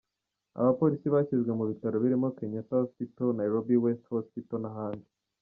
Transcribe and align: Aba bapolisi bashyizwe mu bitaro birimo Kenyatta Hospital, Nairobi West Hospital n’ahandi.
Aba 0.57 0.67
bapolisi 0.69 1.07
bashyizwe 1.15 1.51
mu 1.59 1.65
bitaro 1.71 1.95
birimo 2.03 2.27
Kenyatta 2.37 2.75
Hospital, 2.83 3.27
Nairobi 3.39 3.75
West 3.83 4.03
Hospital 4.15 4.59
n’ahandi. 4.61 5.07